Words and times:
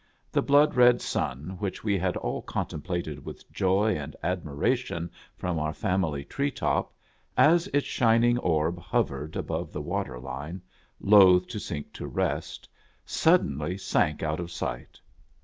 The 0.31 0.41
blood 0.41 0.73
red 0.73 0.99
sun, 0.99 1.57
which 1.59 1.83
we 1.83 1.95
had 1.99 2.17
all 2.17 2.41
contemplated 2.41 3.23
with 3.23 3.47
joy 3.51 3.93
and 3.95 4.15
ad 4.23 4.43
miration 4.43 5.11
from 5.37 5.59
our 5.59 5.75
family 5.75 6.25
tree 6.25 6.49
top, 6.49 6.91
as 7.37 7.67
its 7.67 7.85
shining 7.85 8.39
orb 8.39 8.79
hovered 8.79 9.35
above 9.35 9.71
the 9.71 9.79
water 9.83 10.19
line, 10.19 10.63
loth 10.99 11.45
to 11.49 11.59
sink 11.59 11.93
to 11.93 12.07
rest, 12.07 12.67
suddenly 13.05 13.77
sank 13.77 14.23
out 14.23 14.39
of 14.39 14.49
sight. 14.49 14.99